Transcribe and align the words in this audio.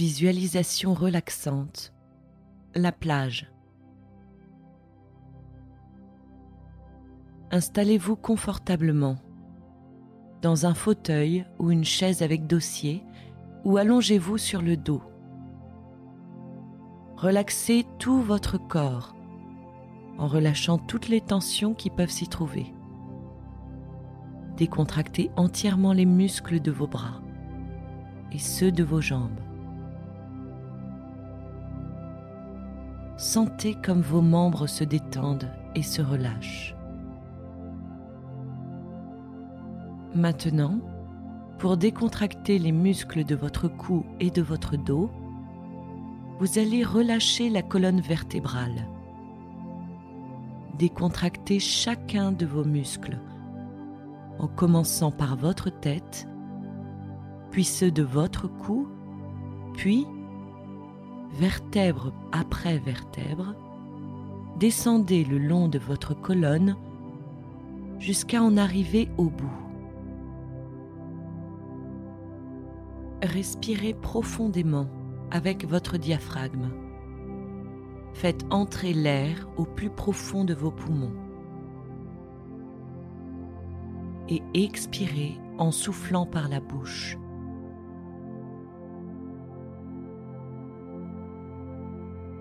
Visualisation 0.00 0.94
relaxante. 0.94 1.92
La 2.74 2.90
plage. 2.90 3.52
Installez-vous 7.50 8.16
confortablement 8.16 9.18
dans 10.40 10.64
un 10.64 10.72
fauteuil 10.72 11.44
ou 11.58 11.70
une 11.70 11.84
chaise 11.84 12.22
avec 12.22 12.46
dossier 12.46 13.04
ou 13.66 13.76
allongez-vous 13.76 14.38
sur 14.38 14.62
le 14.62 14.78
dos. 14.78 15.02
Relaxez 17.16 17.84
tout 17.98 18.22
votre 18.22 18.56
corps 18.56 19.14
en 20.16 20.28
relâchant 20.28 20.78
toutes 20.78 21.10
les 21.10 21.20
tensions 21.20 21.74
qui 21.74 21.90
peuvent 21.90 22.08
s'y 22.08 22.26
trouver. 22.26 22.72
Décontractez 24.56 25.30
entièrement 25.36 25.92
les 25.92 26.06
muscles 26.06 26.58
de 26.58 26.70
vos 26.70 26.86
bras 26.86 27.20
et 28.32 28.38
ceux 28.38 28.72
de 28.72 28.82
vos 28.82 29.02
jambes. 29.02 29.38
Sentez 33.20 33.74
comme 33.74 34.00
vos 34.00 34.22
membres 34.22 34.66
se 34.66 34.82
détendent 34.82 35.52
et 35.74 35.82
se 35.82 36.00
relâchent. 36.00 36.74
Maintenant, 40.14 40.80
pour 41.58 41.76
décontracter 41.76 42.58
les 42.58 42.72
muscles 42.72 43.24
de 43.24 43.34
votre 43.34 43.68
cou 43.68 44.06
et 44.20 44.30
de 44.30 44.40
votre 44.40 44.78
dos, 44.78 45.10
vous 46.38 46.58
allez 46.58 46.82
relâcher 46.82 47.50
la 47.50 47.60
colonne 47.60 48.00
vertébrale. 48.00 48.88
Décontractez 50.78 51.60
chacun 51.60 52.32
de 52.32 52.46
vos 52.46 52.64
muscles 52.64 53.18
en 54.38 54.48
commençant 54.48 55.10
par 55.10 55.36
votre 55.36 55.68
tête, 55.68 56.26
puis 57.50 57.64
ceux 57.64 57.90
de 57.90 58.02
votre 58.02 58.48
cou, 58.48 58.88
puis 59.74 60.06
vertèbre 61.32 62.12
après 62.32 62.78
vertèbre, 62.78 63.54
descendez 64.58 65.24
le 65.24 65.38
long 65.38 65.68
de 65.68 65.78
votre 65.78 66.14
colonne 66.14 66.76
jusqu'à 67.98 68.42
en 68.42 68.56
arriver 68.56 69.08
au 69.18 69.24
bout. 69.24 69.50
Respirez 73.22 73.94
profondément 73.94 74.88
avec 75.30 75.66
votre 75.68 75.98
diaphragme. 75.98 76.70
Faites 78.14 78.44
entrer 78.50 78.92
l'air 78.92 79.48
au 79.56 79.64
plus 79.64 79.90
profond 79.90 80.44
de 80.44 80.54
vos 80.54 80.70
poumons. 80.70 81.14
Et 84.28 84.42
expirez 84.54 85.38
en 85.58 85.70
soufflant 85.70 86.24
par 86.24 86.48
la 86.48 86.60
bouche. 86.60 87.18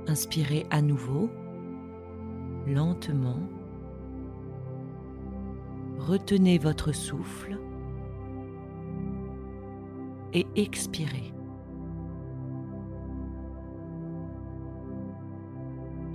Inspirez 0.10 0.66
à 0.72 0.82
nouveau, 0.82 1.30
lentement. 2.66 3.38
Retenez 6.00 6.58
votre 6.58 6.92
souffle 6.94 7.60
et 10.34 10.48
expirez. 10.56 11.32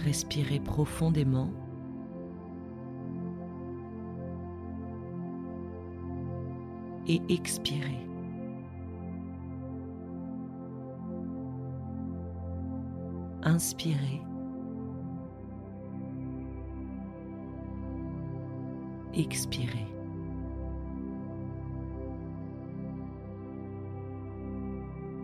Respirez 0.01 0.59
profondément. 0.59 1.53
Et 7.07 7.23
expirez. 7.29 8.04
Inspirez. 13.45 14.23
Expirez. 19.13 19.87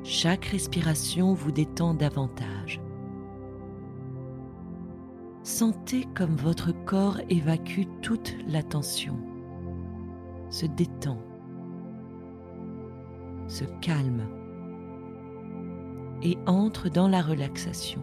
Chaque 0.05 0.45
respiration 0.45 1.33
vous 1.33 1.51
détend 1.51 1.95
davantage. 1.95 2.81
Sentez 5.43 6.07
comme 6.15 6.37
votre 6.37 6.73
corps 6.85 7.19
évacue 7.31 7.87
toute 8.03 8.37
la 8.47 8.63
tension, 8.63 9.17
se 10.51 10.67
détend, 10.67 11.19
se 13.49 13.65
calme 13.81 14.29
et 16.23 16.37
entre 16.47 16.91
dans 16.91 17.09
la 17.09 17.23
relaxation. 17.23 18.03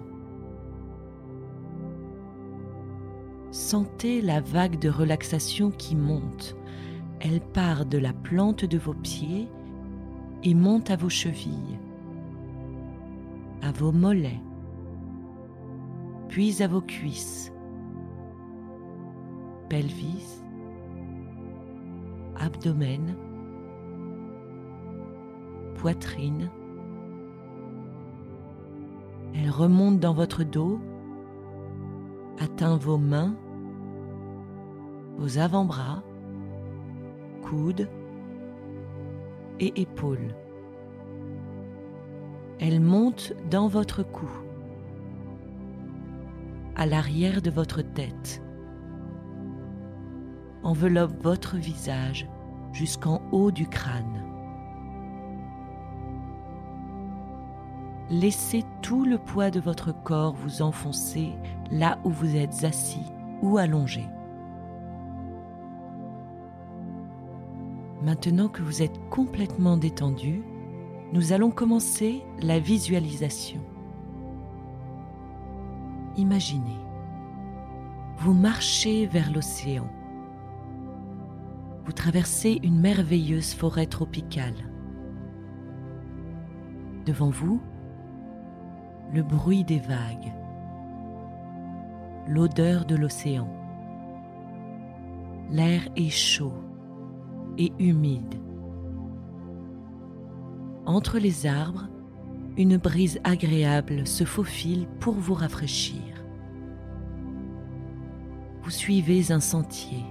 Sentez 3.67 4.22
la 4.22 4.39
vague 4.39 4.79
de 4.79 4.88
relaxation 4.88 5.72
qui 5.72 5.97
monte. 5.97 6.55
Elle 7.19 7.41
part 7.41 7.85
de 7.85 7.97
la 7.97 8.13
plante 8.13 8.63
de 8.63 8.78
vos 8.78 8.94
pieds 8.94 9.50
et 10.41 10.53
monte 10.53 10.89
à 10.89 10.95
vos 10.95 11.09
chevilles, 11.09 11.77
à 13.61 13.73
vos 13.73 13.91
mollets, 13.91 14.39
puis 16.29 16.63
à 16.63 16.69
vos 16.69 16.79
cuisses, 16.79 17.51
pelvis, 19.67 20.41
abdomen, 22.39 23.17
poitrine. 25.75 26.50
Elle 29.35 29.50
remonte 29.50 30.00
dans 30.00 30.13
votre 30.13 30.45
dos, 30.45 30.79
atteint 32.39 32.77
vos 32.77 32.97
mains, 32.97 33.35
vos 35.17 35.39
avant-bras, 35.39 36.03
coudes 37.41 37.89
et 39.59 39.81
épaules. 39.81 40.35
Elle 42.59 42.79
monte 42.79 43.33
dans 43.50 43.67
votre 43.67 44.03
cou 44.03 44.29
à 46.75 46.85
l'arrière 46.85 47.41
de 47.41 47.50
votre 47.50 47.81
tête. 47.81 48.41
Enveloppe 50.63 51.23
votre 51.23 51.57
visage 51.57 52.27
jusqu'en 52.72 53.22
haut 53.31 53.51
du 53.51 53.67
crâne. 53.67 54.23
Laissez 58.09 58.63
tout 58.81 59.03
le 59.03 59.17
poids 59.17 59.50
de 59.50 59.59
votre 59.59 59.91
corps 60.03 60.33
vous 60.33 60.61
enfoncer 60.61 61.33
là 61.72 62.00
où 62.06 62.09
vous 62.09 62.35
êtes 62.35 62.63
assis 62.63 63.11
ou 63.41 63.57
allongé. 63.57 64.06
Maintenant 68.07 68.47
que 68.47 68.63
vous 68.63 68.81
êtes 68.81 69.00
complètement 69.12 69.78
détendu, 69.78 70.41
nous 71.13 71.34
allons 71.34 71.51
commencer 71.51 72.23
la 72.41 72.57
visualisation 72.57 73.62
imaginez, 76.18 76.79
vous 78.18 78.34
marchez 78.34 79.06
vers 79.06 79.31
l'océan. 79.31 79.88
Vous 81.85 81.91
traversez 81.91 82.59
une 82.63 82.79
merveilleuse 82.79 83.53
forêt 83.53 83.85
tropicale. 83.85 84.56
Devant 87.06 87.29
vous, 87.29 87.62
le 89.13 89.24
bruit 89.24 89.63
des 89.63 89.79
vagues, 89.79 90.34
l'odeur 92.28 92.85
de 92.85 92.95
l'océan. 92.95 93.47
L'air 95.50 95.88
est 95.95 96.09
chaud 96.09 96.53
et 97.57 97.73
humide. 97.79 98.35
Entre 100.85 101.19
les 101.19 101.45
arbres, 101.45 101.89
une 102.56 102.77
brise 102.77 103.19
agréable 103.24 104.07
se 104.07 104.24
faufile 104.24 104.88
pour 105.00 105.15
vous 105.15 105.33
rafraîchir. 105.33 106.01
Vous 108.63 108.71
suivez 108.71 109.31
un 109.31 109.39
sentier. 109.39 110.04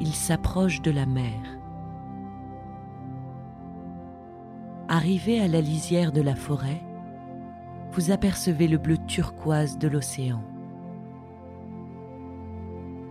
Il 0.00 0.14
s'approche 0.14 0.80
de 0.82 0.90
la 0.90 1.06
mer. 1.06 1.58
Arrivé 4.88 5.40
à 5.40 5.48
la 5.48 5.60
lisière 5.60 6.12
de 6.12 6.22
la 6.22 6.34
forêt, 6.34 6.82
vous 7.92 8.10
apercevez 8.10 8.68
le 8.68 8.78
bleu 8.78 8.96
turquoise 9.06 9.78
de 9.78 9.88
l'océan. 9.88 10.42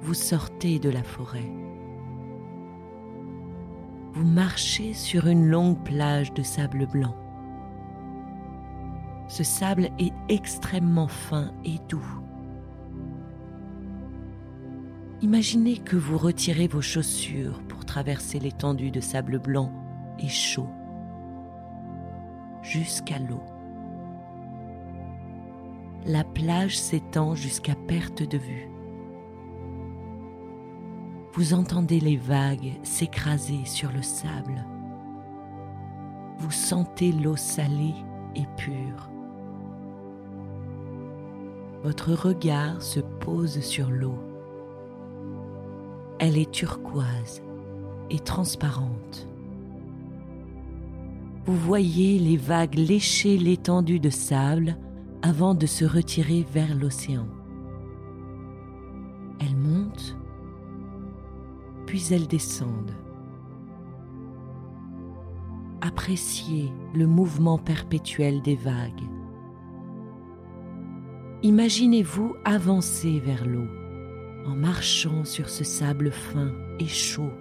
Vous 0.01 0.13
sortez 0.13 0.79
de 0.79 0.89
la 0.89 1.03
forêt 1.03 1.51
vous 4.13 4.25
marchez 4.25 4.93
sur 4.93 5.27
une 5.27 5.47
longue 5.47 5.83
plage 5.83 6.33
de 6.33 6.41
sable 6.41 6.87
blanc. 6.87 7.15
Ce 9.27 9.43
sable 9.43 9.89
est 9.99 10.13
extrêmement 10.29 11.07
fin 11.07 11.51
et 11.65 11.77
doux. 11.89 12.07
Imaginez 15.21 15.77
que 15.77 15.95
vous 15.95 16.17
retirez 16.17 16.67
vos 16.67 16.81
chaussures 16.81 17.61
pour 17.67 17.85
traverser 17.85 18.39
l'étendue 18.39 18.91
de 18.91 19.01
sable 19.01 19.39
blanc 19.39 19.71
et 20.19 20.29
chaud. 20.29 20.69
jusqu'à 22.63 23.19
l'eau. 23.19 23.43
La 26.05 26.23
plage 26.23 26.77
s'étend 26.77 27.35
jusqu'à 27.35 27.75
perte 27.87 28.23
de 28.23 28.37
vue. 28.37 28.69
Vous 31.33 31.53
entendez 31.53 31.99
les 31.99 32.17
vagues 32.17 32.73
s'écraser 32.83 33.65
sur 33.65 33.91
le 33.91 34.01
sable. 34.01 34.65
Vous 36.39 36.51
sentez 36.51 37.11
l'eau 37.11 37.35
salée 37.35 37.95
et 38.35 38.45
pure. 38.57 39.09
Votre 41.83 42.13
regard 42.13 42.81
se 42.81 42.99
pose 42.99 43.59
sur 43.61 43.89
l'eau. 43.89 44.17
Elle 46.19 46.37
est 46.37 46.51
turquoise 46.51 47.43
et 48.09 48.19
transparente. 48.19 49.27
Vous 51.45 51.55
voyez 51.55 52.19
les 52.19 52.37
vagues 52.37 52.75
lécher 52.75 53.37
l'étendue 53.37 53.99
de 53.99 54.09
sable 54.09 54.75
avant 55.21 55.53
de 55.53 55.65
se 55.65 55.85
retirer 55.85 56.45
vers 56.51 56.75
l'océan. 56.75 57.27
Puis 61.87 62.05
elles 62.11 62.27
descendent. 62.27 62.93
Appréciez 65.81 66.71
le 66.93 67.07
mouvement 67.07 67.57
perpétuel 67.57 68.41
des 68.41 68.55
vagues. 68.55 69.07
Imaginez-vous 71.41 72.35
avancer 72.45 73.19
vers 73.19 73.45
l'eau 73.47 73.67
en 74.45 74.55
marchant 74.55 75.23
sur 75.23 75.49
ce 75.49 75.63
sable 75.63 76.11
fin 76.11 76.51
et 76.79 76.87
chaud. 76.87 77.31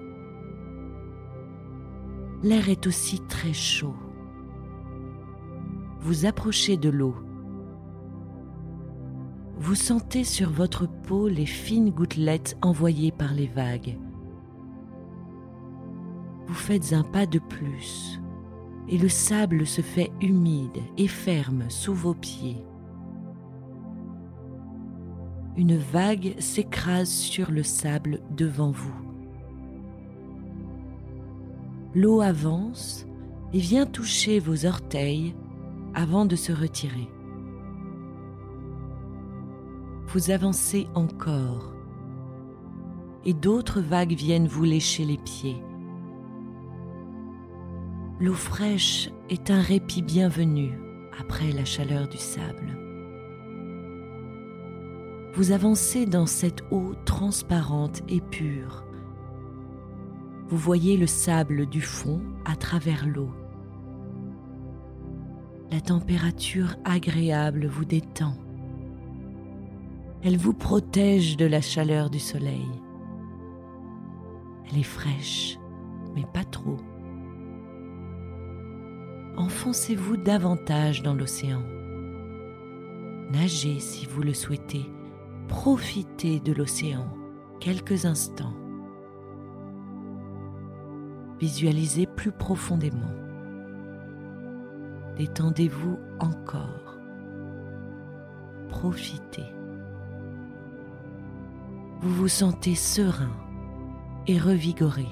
L'air 2.42 2.68
est 2.68 2.86
aussi 2.86 3.20
très 3.26 3.52
chaud. 3.52 3.96
Vous 6.00 6.26
approchez 6.26 6.76
de 6.76 6.90
l'eau. 6.90 7.16
Vous 9.58 9.74
sentez 9.74 10.22
sur 10.22 10.50
votre 10.50 10.86
peau 10.86 11.26
les 11.26 11.46
fines 11.46 11.90
gouttelettes 11.90 12.56
envoyées 12.60 13.12
par 13.12 13.32
les 13.32 13.48
vagues. 13.48 13.96
Vous 16.46 16.54
faites 16.54 16.92
un 16.92 17.02
pas 17.02 17.26
de 17.26 17.38
plus 17.38 18.20
et 18.88 18.98
le 18.98 19.08
sable 19.08 19.66
se 19.66 19.80
fait 19.80 20.12
humide 20.20 20.78
et 20.96 21.08
ferme 21.08 21.68
sous 21.68 21.94
vos 21.94 22.14
pieds 22.14 22.64
une 25.56 25.78
vague 25.78 26.34
s'écrase 26.38 27.10
sur 27.10 27.50
le 27.50 27.62
sable 27.62 28.20
devant 28.30 28.70
vous. 28.70 28.94
L'eau 31.94 32.20
avance 32.20 33.06
et 33.54 33.58
vient 33.58 33.86
toucher 33.86 34.38
vos 34.38 34.66
orteils 34.66 35.34
avant 35.94 36.26
de 36.26 36.36
se 36.36 36.52
retirer. 36.52 37.08
Vous 40.08 40.30
avancez 40.30 40.86
encore 40.94 41.72
et 43.24 43.32
d'autres 43.32 43.80
vagues 43.80 44.12
viennent 44.12 44.46
vous 44.46 44.64
lécher 44.64 45.04
les 45.04 45.16
pieds. 45.16 45.62
L'eau 48.20 48.34
fraîche 48.34 49.10
est 49.28 49.50
un 49.50 49.60
répit 49.60 50.02
bienvenu 50.02 50.78
après 51.18 51.52
la 51.52 51.64
chaleur 51.64 52.08
du 52.08 52.18
sable 52.18 52.76
vous 55.36 55.52
avancez 55.52 56.06
dans 56.06 56.24
cette 56.24 56.62
eau 56.70 56.94
transparente 57.04 58.02
et 58.08 58.22
pure. 58.22 58.86
Vous 60.48 60.56
voyez 60.56 60.96
le 60.96 61.06
sable 61.06 61.66
du 61.66 61.82
fond 61.82 62.22
à 62.46 62.56
travers 62.56 63.06
l'eau. 63.06 63.30
La 65.70 65.82
température 65.82 66.76
agréable 66.86 67.66
vous 67.66 67.84
détend. 67.84 68.34
Elle 70.22 70.38
vous 70.38 70.54
protège 70.54 71.36
de 71.36 71.44
la 71.44 71.60
chaleur 71.60 72.08
du 72.08 72.18
soleil. 72.18 72.70
Elle 74.70 74.78
est 74.78 74.84
fraîche, 74.84 75.58
mais 76.14 76.24
pas 76.32 76.44
trop. 76.44 76.78
Enfoncez-vous 79.36 80.16
davantage 80.16 81.02
dans 81.02 81.14
l'océan. 81.14 81.62
Nagez 83.30 83.80
si 83.80 84.06
vous 84.06 84.22
le 84.22 84.34
souhaitez 84.34 84.86
profitez 85.48 86.40
de 86.40 86.52
l'océan 86.52 87.08
quelques 87.60 88.04
instants. 88.04 88.54
Visualisez 91.38 92.06
plus 92.06 92.32
profondément. 92.32 93.12
Détendez-vous 95.16 95.98
encore. 96.20 96.98
Profitez. 98.68 99.46
Vous 102.00 102.14
vous 102.14 102.28
sentez 102.28 102.74
serein 102.74 103.32
et 104.26 104.38
revigoré. 104.38 105.06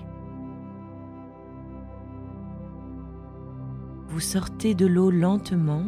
Vous 4.08 4.20
sortez 4.20 4.74
de 4.74 4.86
l'eau 4.86 5.10
lentement 5.10 5.84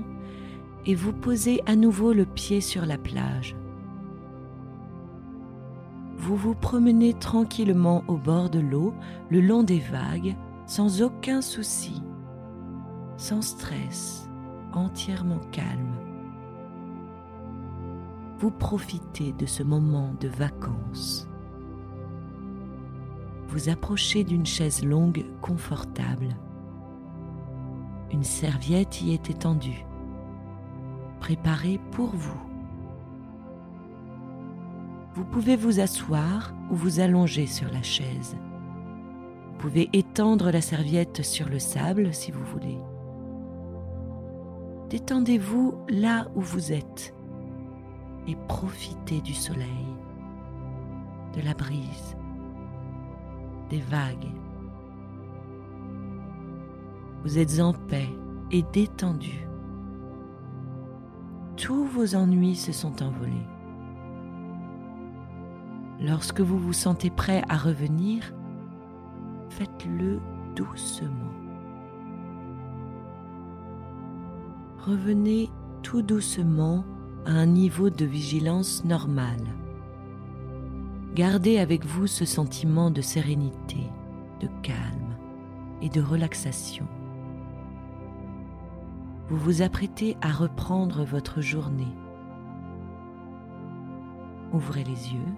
et 0.84 0.94
vous 0.94 1.12
posez 1.12 1.62
à 1.66 1.76
nouveau 1.76 2.12
le 2.12 2.24
pied 2.24 2.60
sur 2.60 2.86
la 2.86 2.98
plage 2.98 3.56
vous 6.26 6.34
vous 6.34 6.54
promenez 6.56 7.14
tranquillement 7.14 8.02
au 8.08 8.16
bord 8.16 8.50
de 8.50 8.58
l'eau, 8.58 8.92
le 9.30 9.40
long 9.40 9.62
des 9.62 9.78
vagues, 9.78 10.34
sans 10.66 11.00
aucun 11.00 11.40
souci, 11.40 12.02
sans 13.16 13.42
stress, 13.42 14.28
entièrement 14.72 15.40
calme. 15.52 15.94
Vous 18.38 18.50
profitez 18.50 19.32
de 19.34 19.46
ce 19.46 19.62
moment 19.62 20.14
de 20.20 20.26
vacances. 20.26 21.28
Vous 23.46 23.68
approchez 23.68 24.24
d'une 24.24 24.46
chaise 24.46 24.84
longue 24.84 25.24
confortable. 25.40 26.36
Une 28.12 28.24
serviette 28.24 29.02
y 29.02 29.12
est 29.12 29.30
étendue, 29.30 29.84
préparée 31.20 31.80
pour 31.90 32.10
vous. 32.14 32.40
Vous 35.14 35.24
pouvez 35.24 35.56
vous 35.56 35.80
asseoir 35.80 36.54
ou 36.70 36.76
vous 36.76 37.00
allonger 37.00 37.46
sur 37.46 37.70
la 37.72 37.82
chaise. 37.82 38.36
Vous 39.46 39.58
pouvez 39.58 39.88
étendre 39.92 40.50
la 40.50 40.60
serviette 40.60 41.22
sur 41.22 41.48
le 41.48 41.58
sable 41.58 42.12
si 42.12 42.30
vous 42.30 42.44
voulez. 42.44 42.78
Détendez-vous 44.90 45.74
là 45.88 46.28
où 46.36 46.40
vous 46.40 46.72
êtes 46.72 47.12
et 48.28 48.36
profitez 48.46 49.20
du 49.20 49.34
soleil, 49.34 49.86
de 51.34 51.40
la 51.40 51.54
brise, 51.54 52.16
des 53.70 53.80
vagues. 53.80 54.30
Vous 57.26 57.40
êtes 57.40 57.58
en 57.58 57.72
paix 57.72 58.08
et 58.52 58.62
détendu. 58.72 59.48
Tous 61.56 61.84
vos 61.84 62.14
ennuis 62.14 62.54
se 62.54 62.70
sont 62.70 63.02
envolés. 63.02 63.48
Lorsque 66.00 66.40
vous 66.40 66.56
vous 66.56 66.72
sentez 66.72 67.10
prêt 67.10 67.42
à 67.48 67.56
revenir, 67.56 68.32
faites-le 69.48 70.20
doucement. 70.54 71.32
Revenez 74.78 75.50
tout 75.82 76.02
doucement 76.02 76.84
à 77.24 77.32
un 77.32 77.46
niveau 77.46 77.90
de 77.90 78.04
vigilance 78.04 78.84
normal. 78.84 79.40
Gardez 81.16 81.58
avec 81.58 81.84
vous 81.84 82.06
ce 82.06 82.24
sentiment 82.24 82.92
de 82.92 83.00
sérénité, 83.00 83.90
de 84.40 84.46
calme 84.62 85.16
et 85.82 85.88
de 85.88 86.00
relaxation. 86.00 86.86
Vous 89.28 89.36
vous 89.36 89.62
apprêtez 89.62 90.16
à 90.20 90.30
reprendre 90.30 91.04
votre 91.04 91.40
journée. 91.40 91.94
Ouvrez 94.52 94.84
les 94.84 95.12
yeux 95.12 95.34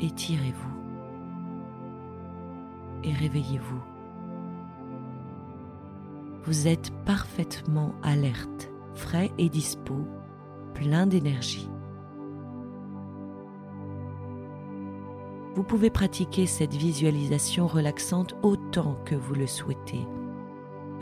étirez-vous 0.00 0.76
et 3.04 3.12
réveillez-vous. 3.12 3.80
Vous 6.44 6.68
êtes 6.68 6.92
parfaitement 7.04 7.94
alerte, 8.02 8.70
frais 8.94 9.32
et 9.38 9.48
dispo, 9.48 10.06
plein 10.74 11.06
d'énergie. 11.06 11.68
Vous 15.54 15.62
pouvez 15.62 15.90
pratiquer 15.90 16.46
cette 16.46 16.74
visualisation 16.74 17.66
relaxante 17.66 18.36
autant 18.42 18.96
que 19.04 19.14
vous 19.14 19.34
le 19.34 19.46
souhaitez. 19.46 20.06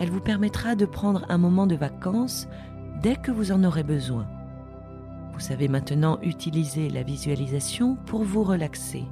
Elle 0.00 0.10
vous 0.10 0.20
permettra 0.20 0.74
de 0.74 0.86
prendre 0.86 1.24
un 1.28 1.38
moment 1.38 1.66
de 1.66 1.76
vacances 1.76 2.48
dès 3.02 3.16
que 3.16 3.30
vous 3.30 3.52
en 3.52 3.64
aurez 3.64 3.82
besoin. 3.82 4.26
Vous 5.32 5.40
savez 5.40 5.68
maintenant 5.68 6.18
utiliser 6.22 6.88
la 6.88 7.02
visualisation 7.02 7.96
pour 8.06 8.24
vous 8.24 8.42
relaxer. 8.42 9.04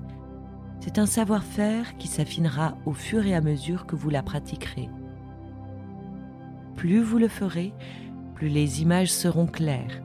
C'est 0.81 0.99
un 0.99 1.07
savoir-faire 1.07 1.97
qui 1.97 2.09
s'affinera 2.09 2.77
au 2.87 2.93
fur 2.93 3.27
et 3.27 3.35
à 3.35 3.41
mesure 3.41 3.87
que 3.87 3.97
vous 3.97 4.11
la 4.11 4.23
pratiquerez. 4.23 4.89
plus 6.77 7.01
vous 7.01 7.19
le 7.19 7.29
ferez, 7.29 7.73
plus 8.35 8.49
les 8.49 8.83
images 8.83 9.13
seront 9.13 9.47
claires 9.47 10.03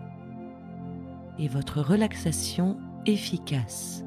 et 1.39 1.47
votre 1.47 1.81
relaxation 1.81 2.77
efficace. 3.05 4.06